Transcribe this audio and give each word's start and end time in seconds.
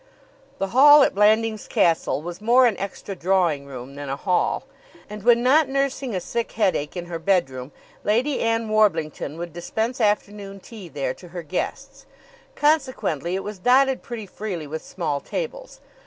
The 0.57 0.69
hall 0.69 1.03
at 1.03 1.13
Blandings 1.13 1.67
Castle 1.67 2.23
was 2.23 2.41
more 2.41 2.65
an 2.65 2.75
extra 2.77 3.15
drawing 3.15 3.67
room 3.67 3.93
than 3.93 4.09
a 4.09 4.15
hall; 4.15 4.63
and, 5.07 5.21
when 5.21 5.43
not 5.43 5.69
nursing 5.69 6.15
a 6.15 6.19
sick 6.19 6.53
headache 6.53 6.97
in 6.97 7.05
her 7.05 7.19
bedroom, 7.19 7.71
Lady 8.03 8.39
Ann 8.39 8.67
Warblington 8.67 9.37
would 9.37 9.53
dispense 9.53 10.01
afternoon 10.01 10.59
tea 10.59 10.89
there 10.89 11.13
to 11.13 11.27
her 11.27 11.43
guests. 11.43 12.07
Consequently 12.55 13.35
it 13.35 13.43
was 13.43 13.59
dotted 13.59 14.01
pretty 14.01 14.25
freely 14.25 14.65
with 14.65 14.81
small 14.83 15.19
tables. 15.21 15.81